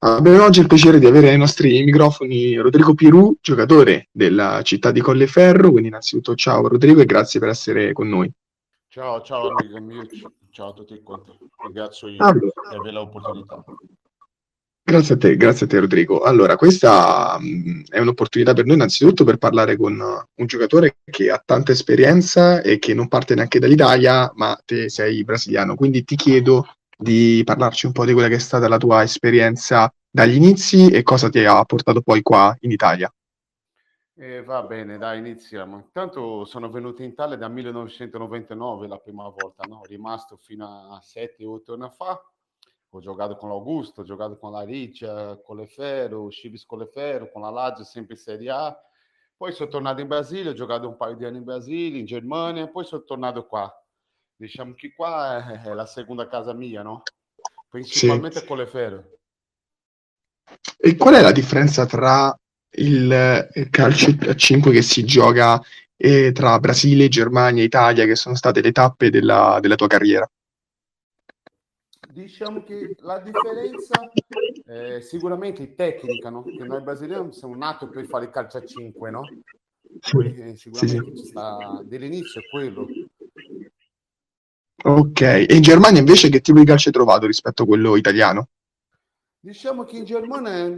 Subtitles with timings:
[0.00, 5.00] Abbiamo oggi il piacere di avere ai nostri microfoni Rodrigo Pirù, giocatore della città di
[5.00, 5.70] Colleferro.
[5.70, 8.30] Quindi, innanzitutto, ciao Rodrigo e grazie per essere con noi.
[8.86, 10.06] Ciao, ciao amico mio,
[10.50, 11.32] ciao a tutti quanti.
[11.64, 12.52] Ringrazio io allora.
[12.70, 13.64] di avere l'opportunità.
[14.88, 16.22] Grazie a te, grazie a te Rodrigo.
[16.22, 21.42] Allora, questa mh, è un'opportunità per noi innanzitutto per parlare con un giocatore che ha
[21.44, 26.66] tanta esperienza e che non parte neanche dall'Italia, ma te sei brasiliano, quindi ti chiedo
[27.00, 31.02] di parlarci un po' di quella che è stata la tua esperienza dagli inizi e
[31.02, 33.12] cosa ti ha portato poi qua in Italia.
[34.14, 35.76] Eh, va bene, dai, iniziamo.
[35.76, 39.82] Intanto sono venuto in Italia dal 1999 la prima volta, no?
[39.86, 42.20] rimasto fino a 7-8 anni fa
[42.90, 47.42] ho giocato con l'Augusto, ho giocato con la Riccia, con Lefero, Civis con Lefero, con
[47.42, 48.82] la Lazio, sempre in Serie A.
[49.36, 52.66] Poi sono tornato in Brasile, ho giocato un paio di anni in Brasile, in Germania,
[52.66, 53.70] poi sono tornato qua.
[54.38, 57.02] Diciamo che qua è, la seconda casa mia, no?
[57.68, 58.46] Principalmente sì.
[58.46, 59.18] con Lefero.
[60.76, 62.38] E qual è la differenza tra
[62.76, 65.60] il, il calcio a 5 che si gioca
[65.96, 70.30] eh, tra Brasile, Germania e Italia, che sono state le tappe della, della tua carriera?
[72.18, 74.10] diciamo che la differenza
[74.64, 76.42] è sicuramente tecnica, no?
[76.42, 79.22] Che noi brasiliani siamo nati per fare il calcio a 5, no?
[80.10, 81.32] Poi, sicuramente sì, sì.
[81.84, 82.86] Dell'inizio è quello.
[84.88, 88.48] Ok, e in Germania invece che tipo di calcio hai trovato rispetto a quello italiano?
[89.38, 90.74] Diciamo che in Germania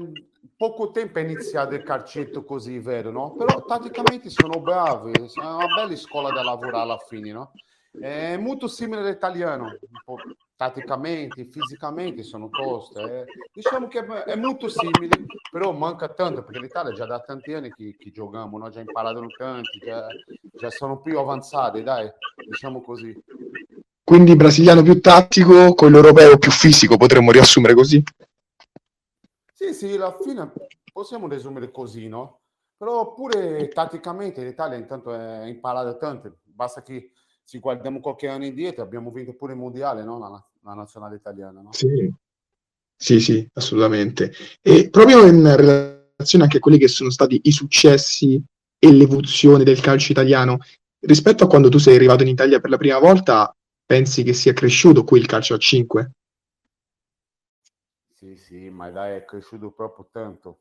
[0.56, 3.36] poco tempo è iniziato il calcetto così, vero, no?
[3.36, 7.52] Però tatticamente sono bravi, è una bella scuola da lavorare alla fine, no?
[7.92, 9.76] È molto simile all'italiano,
[10.56, 13.00] tatticamente, fisicamente sono toste.
[13.00, 13.24] Eh.
[13.52, 17.94] Diciamo che è molto simile, però manca tanto perché l'Italia già da tanti anni che,
[17.96, 18.68] che giochiamo, no?
[18.70, 20.06] già imparato tanti, già,
[20.52, 22.10] già sono più avanzati, dai,
[22.48, 23.16] diciamo così.
[24.10, 28.02] Quindi brasiliano più tattico, quello europeo più fisico, potremmo riassumere così?
[29.54, 30.50] Sì, sì, alla fine
[30.92, 32.40] possiamo riassumere così, no?
[32.76, 37.12] Però pure tatticamente l'Italia intanto è imparata tanto, basta che
[37.44, 40.18] ci guardiamo qualche anno indietro, abbiamo vinto pure il mondiale, no?
[40.18, 41.60] la, la nazionale italiana.
[41.60, 41.72] No?
[41.72, 42.12] Sì.
[42.96, 44.32] sì, sì, assolutamente.
[44.60, 48.42] E proprio in relazione anche a quelli che sono stati i successi
[48.76, 50.58] e l'evoluzione del calcio italiano,
[50.98, 53.54] rispetto a quando tu sei arrivato in Italia per la prima volta,
[53.90, 56.12] pensi che sia cresciuto qui il calcio a 5?
[58.14, 60.60] Sì, sì, ma dai, è cresciuto proprio tanto.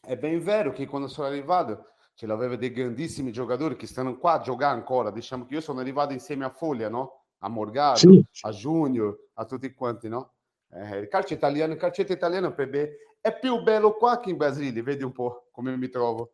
[0.00, 4.34] È ben vero che quando sono arrivato ce l'aveva dei grandissimi giocatori che stanno qua
[4.34, 5.10] a giocare ancora.
[5.10, 7.24] Diciamo che io sono arrivato insieme a Foglia, no?
[7.38, 8.24] A Morgado, sì.
[8.42, 10.34] a Junior, a tutti quanti, no?
[10.70, 12.90] Eh, il calcio italiano, il calcetto italiano per me
[13.20, 16.30] è più bello qua che in Brasile, vedi un po' come mi trovo.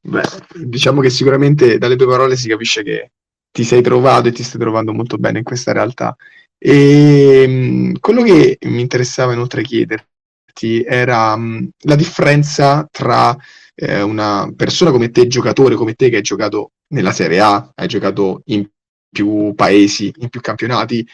[0.00, 0.22] Beh,
[0.64, 3.12] diciamo che sicuramente dalle tue parole si capisce che
[3.50, 6.16] ti sei trovato e ti stai trovando molto bene in questa realtà.
[6.58, 13.36] E ehm, quello che mi interessava inoltre chiederti era mh, la differenza tra
[13.74, 17.88] eh, una persona come te, giocatore come te, che hai giocato nella Serie A, hai
[17.88, 18.68] giocato in
[19.08, 21.06] più paesi, in più campionati,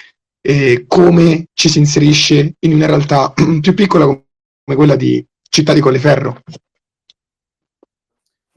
[0.43, 4.25] eh, come ci si inserisce in una realtà più piccola come
[4.77, 6.43] quella di Città di Colleferro?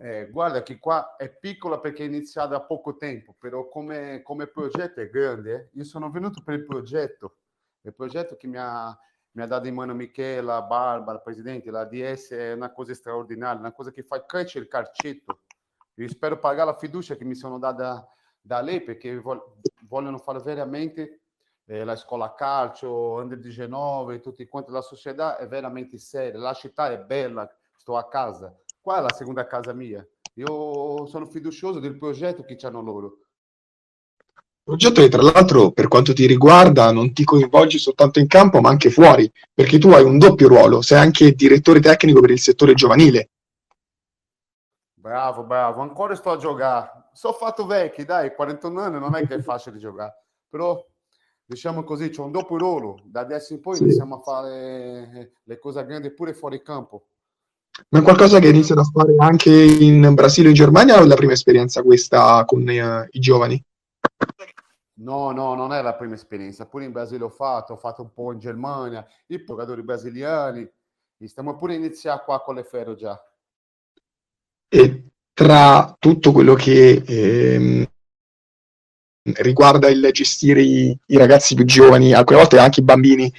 [0.01, 4.47] Eh, guarda che qua è piccola perché è iniziata da poco tempo, però come, come
[4.47, 5.53] progetto è grande.
[5.53, 5.69] Eh?
[5.73, 7.39] Io sono venuto per il progetto,
[7.81, 8.97] il progetto che mi ha,
[9.31, 13.73] mi ha dato in mano Michela, Barbara, Presidente, la DS è una cosa straordinaria, una
[13.73, 15.41] cosa che fa crescere il calcetto.
[15.95, 18.07] Io spero pagare la fiducia che mi sono data
[18.39, 19.21] da lei perché
[19.85, 21.23] vogliono fare veramente
[21.65, 26.89] eh, la scuola calcio, Under 19, tutti quanti, la società è veramente seria, la città
[26.89, 28.57] è bella, sto a casa.
[28.89, 30.03] Qua è la seconda casa mia.
[30.33, 33.19] Io sono fiducioso del progetto che hanno loro
[34.63, 38.69] Progetto che tra l'altro per quanto ti riguarda non ti coinvolgi soltanto in campo ma
[38.69, 42.73] anche fuori, perché tu hai un doppio ruolo, sei anche direttore tecnico per il settore
[42.73, 43.29] giovanile.
[44.95, 47.09] Bravo, bravo, ancora sto a giocare.
[47.13, 50.83] Sono fatto vecchi, dai, 41 anni non è che è facile giocare, però
[51.45, 53.83] diciamo così, c'è un doppio ruolo, da adesso in poi sì.
[53.83, 57.03] iniziamo a fare le cose grandi pure fuori campo.
[57.89, 61.05] Ma è qualcosa che iniziano a fare anche in Brasile o in Germania o è
[61.05, 63.63] la prima esperienza questa con eh, i giovani?
[65.01, 66.65] No, no, non è la prima esperienza.
[66.65, 70.69] Pure in Brasile ho fatto, ho fatto un po' in Germania, i giocatori brasiliani.
[71.25, 73.21] Stiamo pure iniziando qua con le ferro già.
[74.67, 75.03] E
[75.33, 77.85] tra tutto quello che ehm,
[79.35, 83.31] riguarda il gestire i, i, ragazzi più giovani, alcune volte anche i bambini,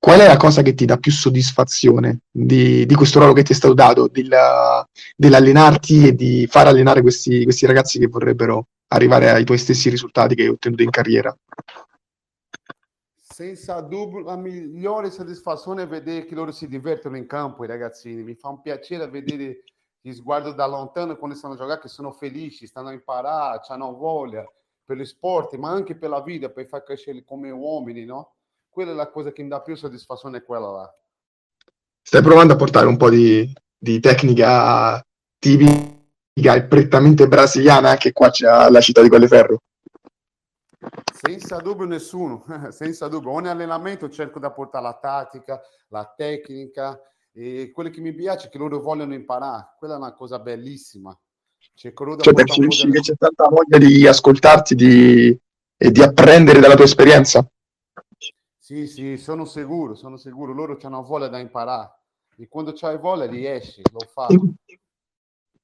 [0.00, 3.52] qual è la cosa che ti dà più soddisfazione di, di questo ruolo che ti
[3.52, 9.44] è stato dato, dell'allenarti e di far allenare questi, questi ragazzi che vorrebbero arrivare ai
[9.44, 11.36] tuoi stessi risultati che hai ottenuto in carriera?
[13.40, 18.22] senza dubbio, la migliore soddisfazione è vedere che loro si divertono in campo, i ragazzini.
[18.22, 19.64] Mi fa un piacere vedere
[19.98, 23.96] gli sguardo da lontano quando stanno a giocare, che sono felici, stanno a imparare, hanno
[23.96, 24.44] voglia
[24.84, 28.34] per lo sport, ma anche per la vita, per far crescere come uomini, no?
[28.70, 30.94] Quella è la cosa che mi dà più soddisfazione, è quella là.
[32.00, 35.04] Stai provando a portare un po' di, di tecnica
[35.38, 39.58] tipica prettamente brasiliana anche qua c'è la città di Colleferro?
[41.12, 43.32] Senza dubbio nessuno, senza dubbio.
[43.32, 46.98] Ogni allenamento cerco di portare la tattica, la tecnica
[47.32, 49.74] e quello che mi piace è che loro vogliono imparare.
[49.78, 51.16] Quella è una cosa bellissima.
[51.74, 55.38] Cerco cioè, percepisci che c'è tanta voglia di ascoltarti di...
[55.76, 57.46] e di apprendere dalla tua esperienza?
[58.70, 60.52] Sì, sì, sono sicuro, sono sicuro.
[60.52, 61.90] Loro hanno voglia da imparare
[62.36, 64.38] e quando c'hai voglia riesci, lo fai.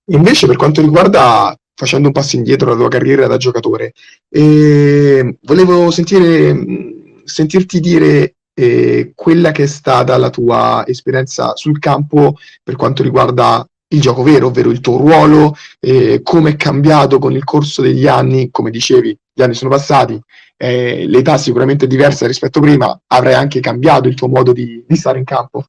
[0.07, 3.93] Invece per quanto riguarda facendo un passo indietro la tua carriera da giocatore.
[4.29, 12.35] E volevo sentire, sentirti dire eh, quella che è stata la tua esperienza sul campo
[12.61, 17.33] per quanto riguarda il gioco vero, ovvero il tuo ruolo, eh, come è cambiato con
[17.33, 20.21] il corso degli anni, come dicevi, gli anni sono passati,
[20.57, 24.85] eh, l'età sicuramente è diversa rispetto a prima, avrai anche cambiato il tuo modo di,
[24.87, 25.67] di stare in campo.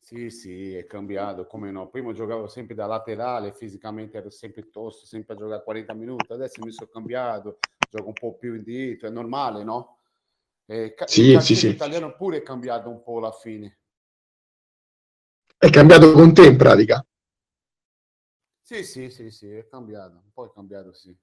[0.00, 1.88] Sì, sì, è cambiato, come no.
[1.88, 6.62] Prima giocavo sempre da laterale, fisicamente ero sempre tosto, sempre a giocare 40 minuti, adesso
[6.62, 7.58] mi sono cambiato,
[7.90, 9.98] gioco un po' più indietro, è normale, no?
[10.66, 11.68] Eh, ca- sì, sì, sì.
[11.68, 13.78] italiano pure è cambiato un po' alla fine.
[15.64, 17.02] È cambiato con te in pratica?
[18.60, 21.16] Sì, sì, sì, sì, è cambiato, un po' è cambiato, sì.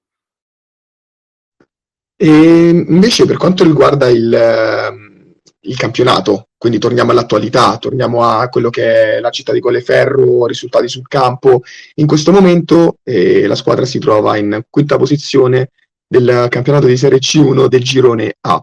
[2.16, 8.68] E invece per quanto riguarda il, ehm, il campionato, quindi torniamo all'attualità, torniamo a quello
[8.68, 11.62] che è la città di Colleferro, risultati sul campo.
[11.94, 15.70] In questo momento eh, la squadra si trova in quinta posizione
[16.04, 18.60] del campionato di Serie C1 del girone A.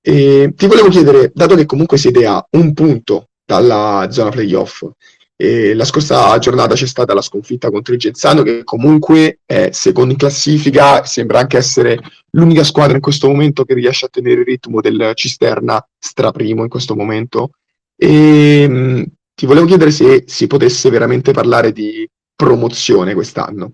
[0.00, 4.88] E ti volevo chiedere, dato che comunque siete a un punto dalla zona playoff,
[5.34, 10.12] e la scorsa giornata c'è stata la sconfitta contro il Genzano, che comunque è secondo
[10.12, 11.98] in classifica, sembra anche essere
[12.32, 16.68] l'unica squadra in questo momento che riesce a tenere il ritmo del Cisterna straprimo in
[16.68, 17.52] questo momento.
[17.96, 19.02] E mh, mm,
[19.34, 23.72] ti volevo chiedere se si potesse veramente parlare di promozione quest'anno.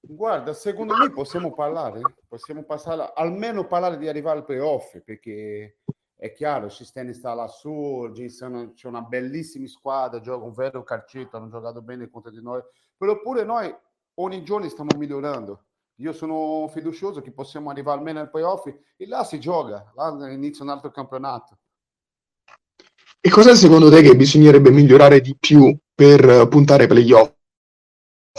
[0.00, 5.76] Guarda, secondo me possiamo parlare, possiamo passare, almeno parlare di arrivare al playoff, perché
[6.22, 11.82] è chiaro, Sisteni sta lassù, c'è una bellissima squadra, gioca un vero calcetto, hanno giocato
[11.82, 12.62] bene contro di noi,
[12.96, 13.74] però pure noi
[14.20, 15.64] ogni giorno stiamo migliorando.
[15.96, 20.62] Io sono fiducioso che possiamo arrivare almeno al playoff e là si gioca, là inizia
[20.62, 21.58] un altro campionato.
[23.20, 27.32] E cosa secondo te che bisognerebbe migliorare di più per puntare ai playoff?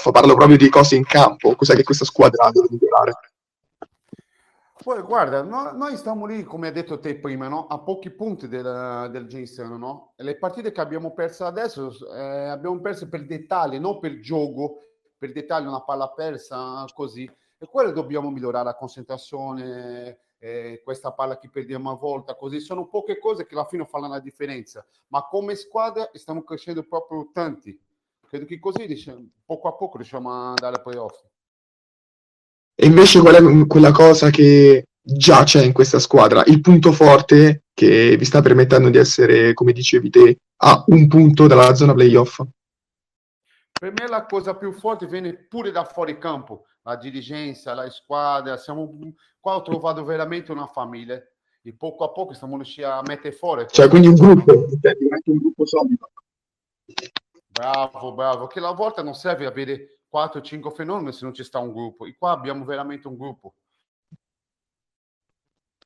[0.09, 3.32] Parlo proprio di cose in campo, cos'è che questa squadra deve migliorare?
[4.83, 7.67] Poi guarda, no, noi stiamo lì, come hai detto te prima, no?
[7.67, 10.11] a pochi punti del, del Ginseng, no?
[10.17, 14.79] le partite che abbiamo perso adesso eh, abbiamo perso per dettagli, non per gioco,
[15.17, 17.23] per dettagli una palla persa così.
[17.57, 22.59] E quello dobbiamo migliorare la concentrazione, eh, questa palla che perdiamo a volta, così.
[22.59, 24.85] Sono poche cose che alla fine fanno la differenza.
[25.07, 27.79] Ma come squadra stiamo crescendo proprio tanti.
[28.27, 31.23] Credo che così diciamo, poco a poco riusciamo a andare ai playoff.
[32.75, 36.43] E invece qual è quella cosa che già c'è in questa squadra?
[36.45, 41.45] Il punto forte che vi sta permettendo di essere, come dicevi te, a un punto
[41.47, 42.41] dalla zona playoff?
[43.71, 48.57] Per me la cosa più forte viene pure da fuori campo, la dirigenza, la squadra.
[48.57, 48.97] Siamo,
[49.39, 51.21] qua ho trovato veramente una famiglia
[51.61, 53.65] e poco a poco stiamo riuscendo a mettere fuori.
[53.69, 56.11] Cioè, quindi un gruppo, un gruppo solido.
[57.53, 61.71] Bravo, bravo, che la volta non serve avere 4-5 fenomeni se non ci sta un
[61.71, 62.05] gruppo.
[62.05, 63.53] E qua abbiamo veramente un gruppo.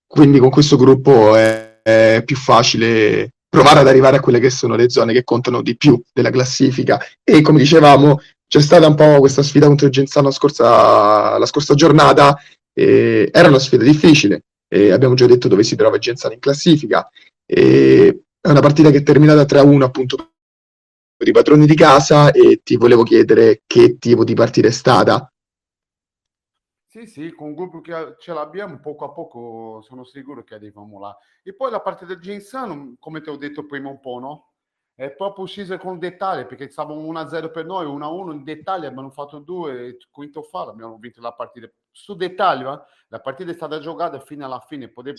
[0.07, 4.75] Quindi con questo gruppo è, è più facile provare ad arrivare a quelle che sono
[4.75, 7.01] le zone che contano di più della classifica.
[7.21, 11.73] E come dicevamo, c'è stata un po' questa sfida contro il Genzano scorsa, la scorsa
[11.73, 12.37] giornata.
[12.73, 14.43] Eh, era una sfida difficile.
[14.69, 17.09] Eh, abbiamo già detto dove si trova il Genzano in classifica.
[17.45, 20.31] Eh, è una partita che è terminata 3-1 appunto
[21.25, 25.31] i padroni di casa e ti volevo chiedere che tipo di partita è stata.
[26.85, 30.99] Sì, sì, con il gruppo che ce l'abbiamo, poco a poco sono sicuro che arriviamo
[30.99, 31.15] là.
[31.43, 34.53] E poi la parte del Ginsano, come ti ho detto prima un po', no?
[34.95, 39.37] È proprio uscita con dettagli, perché stavamo 1-0 per noi, 1-1 in dettaglio, abbiamo fatto
[39.39, 41.69] due, quinto fa, abbiamo vinto la partita.
[41.91, 42.81] Su dettaglio, eh?
[43.09, 44.89] la partita è stata giocata fino alla fine.
[44.89, 45.17] Poteva...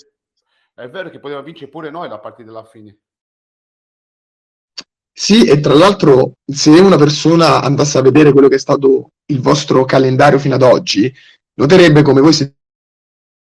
[0.74, 2.98] È vero che poteva vincere pure noi la partita alla fine.
[5.20, 9.40] Sì, e tra l'altro, se una persona andasse a vedere quello che è stato il
[9.40, 11.12] vostro calendario fino ad oggi,
[11.54, 12.54] noterebbe come voi siete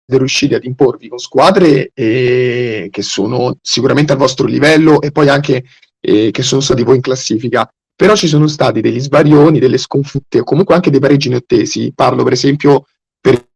[0.08, 5.64] riusciti ad imporvi con squadre eh, che sono sicuramente al vostro livello e poi anche
[6.02, 7.66] eh, che sono stati voi in classifica.
[7.96, 11.94] Però ci sono stati degli sbarioni, delle sconfitte o comunque anche dei pareggi neottesi.
[11.96, 12.86] Parlo per esempio
[13.18, 13.48] per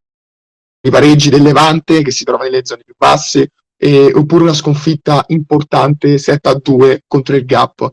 [0.88, 3.50] i pareggi del Levante che si trova nelle zone più basse
[3.86, 7.92] eh, oppure una sconfitta importante 7 a 2 contro il Gap.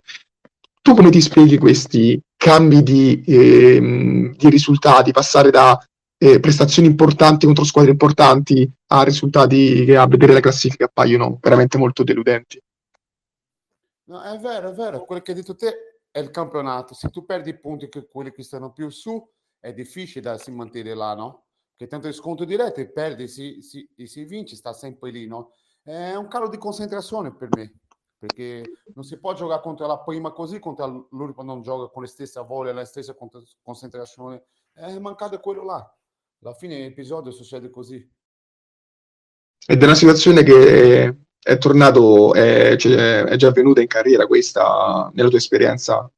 [0.80, 5.78] Tu come ti spieghi questi cambi di, eh, di risultati, passare da
[6.16, 11.76] eh, prestazioni importanti contro squadre importanti a risultati che a vedere la classifica appaiono veramente
[11.76, 12.58] molto deludenti?
[14.04, 16.94] No, è vero, è vero, quello che hai detto te è il campionato.
[16.94, 19.22] Se tu perdi i punti che quelli che stanno più su,
[19.60, 21.44] è difficile da si mantenere là, no?
[21.76, 25.50] Che tanto il sconto diretto, perdi, si, si, si vince, sta sempre lì, no?
[25.84, 27.80] È un calo di concentrazione per me,
[28.16, 28.62] perché
[28.94, 32.42] non si può giocare contro la prima così, contro l'Uripo non gioca con la stessa
[32.42, 33.16] voglia, la stessa
[33.62, 34.44] concentrazione.
[34.72, 35.96] È mancato quello là.
[36.42, 37.96] Alla fine dell'episodio succede così.
[39.66, 45.10] Ed è una situazione che è tornato, è, cioè, è già avvenuta in carriera questa,
[45.14, 46.08] nella tua esperienza?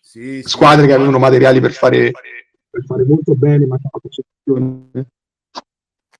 [0.00, 2.10] Sì, Squadre sì, che avevano materiali per fare,
[2.68, 5.06] per fare molto bene, ma che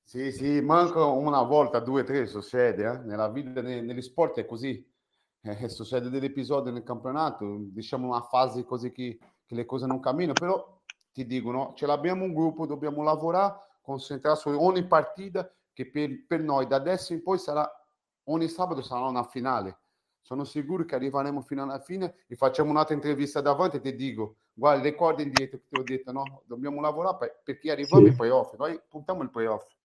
[0.08, 2.98] sì, sì, manca una volta, due, tre succede, eh?
[3.00, 4.82] nella vita, nei, negli sport è così,
[5.42, 10.00] eh, succede degli episodi nel campionato, diciamo una fase così che, che le cose non
[10.00, 10.80] camminano, però
[11.12, 16.40] ti dicono, ce l'abbiamo un gruppo, dobbiamo lavorare, concentrarsi su ogni partita, che per, per
[16.40, 17.70] noi da adesso in poi sarà,
[18.28, 19.80] ogni sabato sarà una finale.
[20.22, 24.36] Sono sicuro che arriveremo fino alla fine e facciamo un'altra intervista davanti e ti dico,
[24.54, 26.42] guarda, ricorda indietro che ti ho detto, no?
[26.46, 28.10] Dobbiamo lavorare per, perché arriviamo sì.
[28.10, 29.76] ai playoff, noi puntiamo il playoff.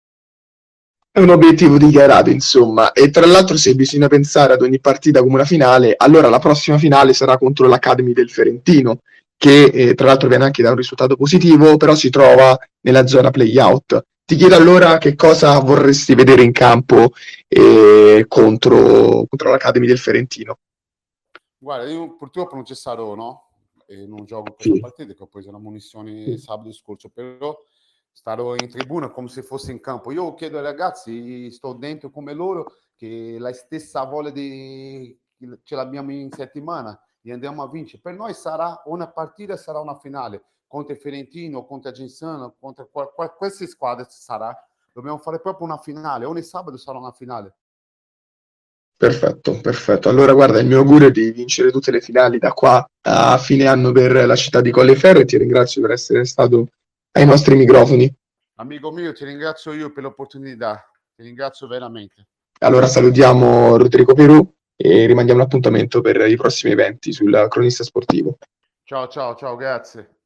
[1.14, 5.35] È un obiettivo dichiarato, insomma, e tra l'altro se bisogna pensare ad ogni partita come
[5.35, 9.00] una finale, allora la prossima finale sarà contro l'Academy del Ferentino,
[9.37, 13.31] che eh, tra l'altro viene anche da un risultato positivo, però si trova nella zona
[13.31, 14.02] play-out.
[14.25, 17.11] Ti chiedo allora che cosa vorresti vedere in campo
[17.47, 20.61] eh, contro, contro l'Academy del Ferentino.
[21.59, 23.50] Guarda, io purtroppo non ci sarò, no?
[23.87, 24.81] E non gioco questa sì.
[24.81, 26.38] partita, che ho preso la munizione sì.
[26.38, 27.54] sabato scorso, però
[28.12, 30.12] starò in tribuna come se fossi in campo.
[30.12, 35.19] Io chiedo ai ragazzi, sto dentro come loro, che la stessa voglia di
[35.64, 38.00] ce l'abbiamo in settimana e andiamo a vincere.
[38.00, 43.12] Per noi sarà una partita, sarà una finale contro Fiorentino, contro il Gensano, contro qual-
[43.12, 44.57] qual- queste squadre sarà.
[44.92, 46.25] Dobbiamo fare proprio una finale.
[46.25, 47.57] Ogni sabato sarà una finale.
[48.97, 50.09] Perfetto, perfetto.
[50.09, 53.66] Allora, guarda, il mio augurio è di vincere tutte le finali da qua a fine
[53.66, 56.69] anno per la città di Colleferro e ti ringrazio per essere stato
[57.12, 58.12] ai nostri microfoni.
[58.57, 62.26] Amico mio, ti ringrazio io per l'opportunità, ti ringrazio veramente.
[62.61, 68.38] Allora salutiamo Rodrigo Perù e rimandiamo l'appuntamento per i prossimi eventi sul cronista sportivo.
[68.85, 70.16] Ciao, ciao, ciao, grazie.